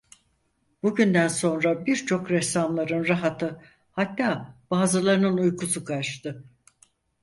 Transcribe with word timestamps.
Bu 0.83 0.95
günden 0.95 1.27
sonra 1.27 1.85
birçok 1.85 2.31
ressamların 2.31 3.07
rahatı, 3.07 3.59
hatta 3.91 4.55
bazılarının 4.71 5.37
uykusu 5.37 5.83
kaçtı. 5.85 6.43